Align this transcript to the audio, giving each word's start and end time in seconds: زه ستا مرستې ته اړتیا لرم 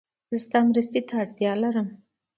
زه 0.29 0.35
ستا 0.45 0.59
مرستې 0.69 1.01
ته 1.07 1.13
اړتیا 1.21 1.51
لرم 1.63 1.87